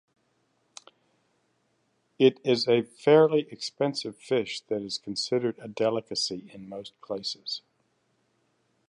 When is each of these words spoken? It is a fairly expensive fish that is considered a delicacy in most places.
It 2.17 2.39
is 2.43 2.67
a 2.67 2.81
fairly 2.81 3.47
expensive 3.51 4.17
fish 4.17 4.61
that 4.61 4.81
is 4.81 4.97
considered 4.97 5.59
a 5.59 5.67
delicacy 5.67 6.49
in 6.55 6.67
most 6.67 6.99
places. 7.01 7.61